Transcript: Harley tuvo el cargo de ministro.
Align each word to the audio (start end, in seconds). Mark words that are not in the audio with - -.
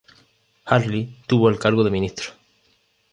Harley 0.65 1.15
tuvo 1.27 1.47
el 1.49 1.59
cargo 1.59 1.83
de 1.83 1.91
ministro. 1.91 2.31